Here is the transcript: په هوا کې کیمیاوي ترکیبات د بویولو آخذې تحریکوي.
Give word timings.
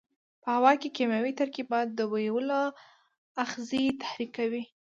په 0.41 0.49
هوا 0.57 0.71
کې 0.81 0.89
کیمیاوي 0.97 1.33
ترکیبات 1.41 1.87
د 1.93 1.99
بویولو 2.11 2.61
آخذې 3.43 3.83
تحریکوي. 4.01 4.63